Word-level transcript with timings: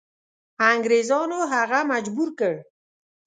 انګریزانو 0.71 1.39
هغه 1.53 1.79
مجبور 1.91 2.29
کړ. 2.39 2.53